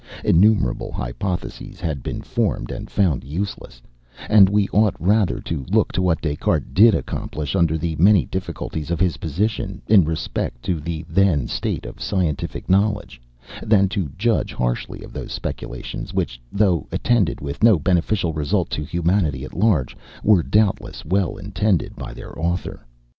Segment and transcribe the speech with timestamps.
[0.25, 3.83] Innumerable hypotheses had been formed and found useless;
[4.29, 8.25] and we ought rather to look to what Des Cartes did accomplish under the many
[8.25, 13.21] difficulties of his position, in respect to the then, state of scientific knowledge,
[13.61, 18.83] than to judge harshly of those speculations, which, though attended with no beneficial result to
[18.83, 22.83] humanity at large, were doubtless well intended by their author.